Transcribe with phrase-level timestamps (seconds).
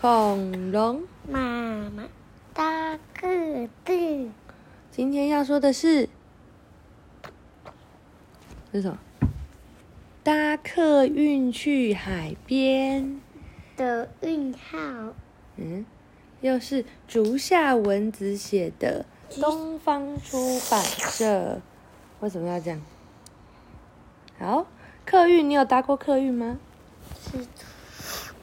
[0.00, 1.02] 恐龙。
[1.26, 2.04] 妈妈
[2.54, 4.30] 大个子，
[4.92, 6.08] 今天要说的是，
[8.72, 8.98] 这是什么？
[10.22, 13.20] 搭客运去海边。
[13.76, 14.78] 的运号，
[15.56, 15.84] 嗯，
[16.42, 19.04] 又是竹下文子写的，
[19.40, 21.60] 东方出版社。
[22.20, 22.80] 为什么要这样？
[24.38, 24.66] 好，
[25.04, 26.58] 客运，你有搭过客运吗？
[27.20, 27.38] 是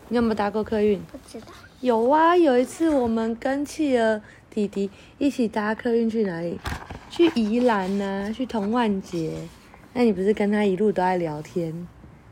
[0.10, 1.00] 你有没有搭过客运？
[1.12, 1.48] 不知道
[1.82, 6.60] 有啊，有一次我们跟企鹅弟弟一起搭客运去哪里？
[7.10, 9.34] 去宜兰呐、去同万节。
[9.94, 11.88] 那你不是跟他一路都在聊天，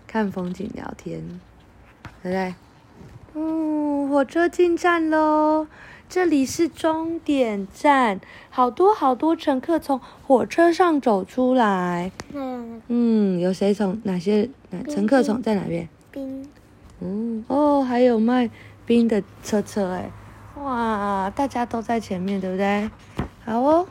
[0.06, 1.22] 看风景聊天，
[2.22, 2.54] 对不对？
[3.36, 5.68] 嗯，火车进站喽，
[6.10, 8.20] 这里是终点站，
[8.50, 12.12] 好多好多乘客从火车上走出来。
[12.34, 15.88] 嗯，有谁从哪些哪乘客从在哪边？
[16.12, 16.46] 冰
[17.06, 18.50] 嗯哦，还有卖
[18.86, 20.10] 冰的车车哎，
[20.56, 22.90] 哇，大家都在前面，对不对？
[23.44, 23.86] 好哦，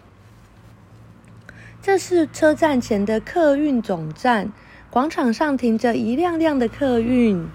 [1.83, 4.51] 这是车站前的客运总站，
[4.89, 7.47] 广场上停着一辆辆的客运，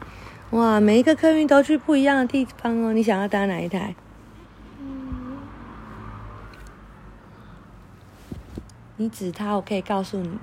[0.52, 2.94] 哇，每一个客运都去不一样的地方哦。
[2.94, 3.96] 你想要搭哪一台？
[4.80, 5.38] 嗯，
[8.98, 10.38] 你指它，我可以告诉你。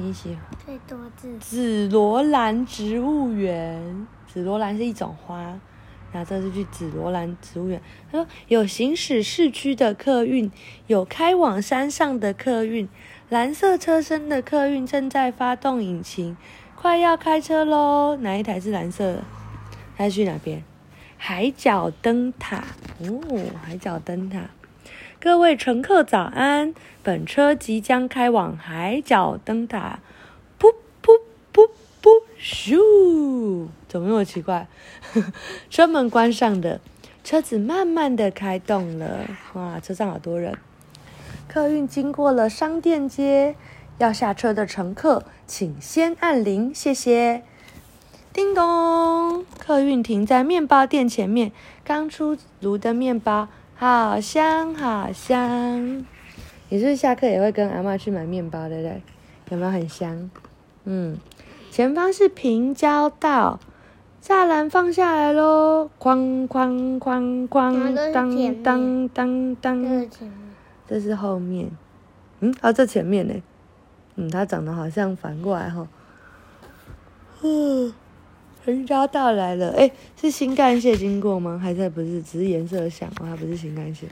[0.00, 0.40] 你喜欢？
[0.64, 5.40] 最多字紫罗兰植物园，紫罗兰是一种花，
[6.12, 7.82] 然后这是去紫罗兰植物园。
[8.10, 10.50] 他说有行驶市区的客运，
[10.86, 12.88] 有开往山上的客运，
[13.28, 16.36] 蓝色车身的客运正在发动引擎，
[16.76, 18.16] 快要开车喽。
[18.20, 19.24] 哪一台是蓝色的？
[19.96, 20.62] 它去哪边？
[21.16, 22.62] 海角灯塔
[23.00, 23.20] 哦，
[23.60, 24.48] 海角灯塔。
[25.20, 29.98] 各位乘客早安，本车即将开往海角灯塔。
[30.60, 31.18] 噗噗
[31.52, 31.68] 噗
[32.00, 33.66] 噗咻！
[33.88, 34.68] 怎么那么奇怪？
[35.68, 36.80] 车门关上的，
[37.24, 39.26] 车子慢慢的开动了。
[39.54, 40.56] 哇，车上好多人。
[41.48, 43.56] 客运经过了商店街，
[43.98, 47.42] 要下车的乘客请先按铃，谢谢。
[48.32, 51.50] 叮咚，客运停在面包店前面，
[51.82, 53.48] 刚出炉的面包，
[53.80, 56.04] 好香好香。
[56.68, 59.02] 你是是下课也会跟阿妈去买面包，对不对？
[59.50, 60.28] 有没有很香？
[60.82, 61.16] 嗯，
[61.70, 63.60] 前方是平交道，
[64.20, 70.38] 栅栏放下来喽，哐哐哐哐，当当当当，这个前面
[70.88, 71.70] 这是后面。
[72.40, 73.34] 嗯，啊，这前面呢？
[74.16, 75.86] 嗯，它长得好像反过来哈。
[77.42, 77.94] 嗯，
[78.64, 81.58] 平交到来了，哎，是新干线经过吗？
[81.58, 82.22] 还是不是？
[82.22, 84.08] 只是颜色像，哦，它不是新干线。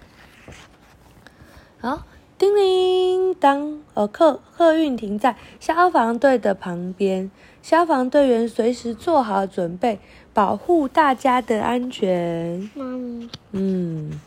[1.78, 2.04] 好，
[2.38, 7.30] 叮铃当，呃，客客运停在消防队的旁边，
[7.62, 9.98] 消防队员随时做好准备，
[10.32, 12.70] 保护大家的安全。
[12.74, 14.20] 猫咪，嗯，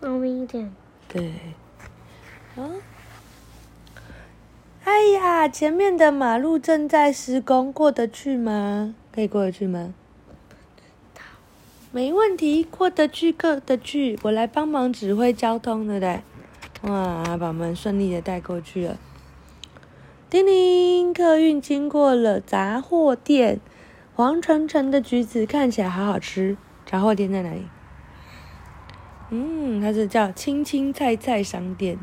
[0.00, 0.72] 猫咪一点，
[1.08, 1.32] 对。
[2.54, 2.70] 啊，
[4.84, 8.94] 哎呀，前面的马路正在施工，过得去吗？
[9.14, 9.94] 可以过得去吗？
[11.90, 14.18] 没问题，过得去，过得去。
[14.22, 16.22] 我来帮忙指挥交通，对不对？
[16.90, 18.96] 哇，把我们顺利的带过去了。
[20.30, 23.60] 叮铃，客运经过了杂货店，
[24.14, 26.56] 黄澄澄的橘子看起来好好吃。
[26.86, 27.66] 杂货店在哪里？
[29.28, 31.98] 嗯，它是叫青青菜菜商店。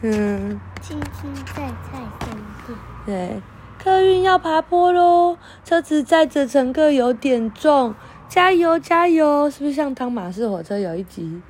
[0.00, 2.30] 嗯，青青菜菜商
[2.66, 3.42] 店，对，
[3.82, 7.94] 客运要爬坡喽，车子载着乘客有点重，
[8.28, 9.48] 加油加油！
[9.48, 11.40] 是不是像汤马士火车有一集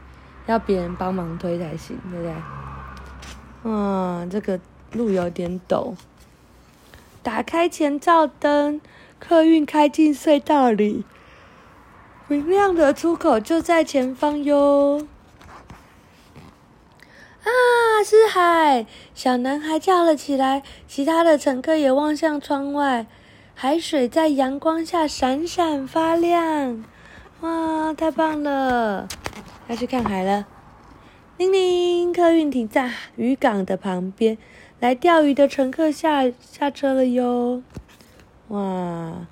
[0.47, 2.35] 要别人帮忙推才行，对不对？
[3.65, 4.61] 嗯，这个
[4.93, 5.95] 路有点陡。
[7.23, 8.81] 打开前照灯，
[9.19, 11.05] 客运开进隧道里，
[12.29, 15.07] 明亮的出口就在前方哟。
[17.45, 17.51] 啊，
[18.05, 18.87] 是海！
[19.15, 23.07] 小男孩叫了起来，其他的乘客也望向窗外，
[23.55, 26.85] 海水在阳光下闪闪发亮。
[27.41, 29.07] 哇，太棒了！
[29.69, 30.47] 要去看海了。
[31.37, 34.37] 叮铃，客运停在渔港的旁边，
[34.81, 37.63] 来钓鱼的乘客下下车了哟。
[38.49, 39.27] 哇，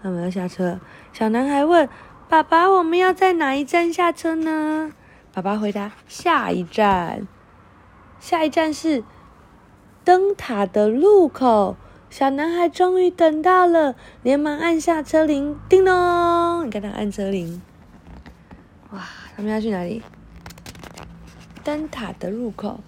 [0.00, 0.78] 他们要下车。
[1.12, 1.88] 小男孩问
[2.28, 4.92] 爸爸：“我们要在哪一站下车呢？”
[5.32, 7.26] 爸爸回答：“下一站，
[8.18, 9.04] 下一站是
[10.04, 11.76] 灯塔的路口。”
[12.10, 13.94] 小男孩终于等到了，
[14.24, 16.66] 连忙按下车铃，叮咚！
[16.66, 17.62] 你看他按车铃。
[18.90, 19.06] 哇，
[19.36, 20.02] 他们要去哪里？
[21.62, 22.80] 灯塔的入口。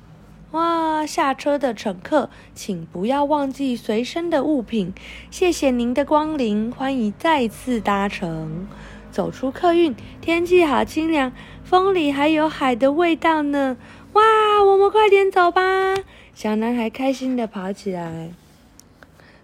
[0.51, 4.93] 哇，下车的乘客，请不要忘记随身的物品。
[5.31, 8.67] 谢谢您的光临，欢迎再次搭乘。
[9.13, 11.31] 走出客运，天气好清凉，
[11.63, 13.77] 风里还有海的味道呢。
[14.15, 14.23] 哇，
[14.65, 15.95] 我们快点走吧！
[16.35, 18.31] 小男孩开心的跑起来。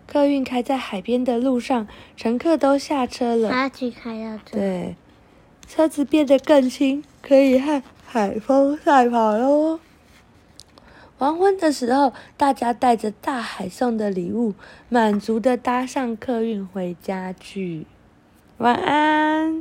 [0.07, 1.87] 客运开在海边的路上，
[2.17, 3.51] 乘客都下车了。
[3.51, 4.97] 阿奇开到这，对，
[5.69, 9.79] 车子变得更轻，可以和海风赛跑喽。
[11.19, 14.55] 黄昏的时候，大家带着大海送的礼物，
[14.89, 17.85] 满足的搭上客运回家去。
[18.59, 19.59] 晚安。